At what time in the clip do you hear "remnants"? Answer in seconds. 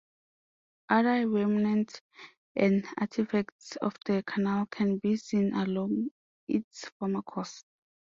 1.29-2.01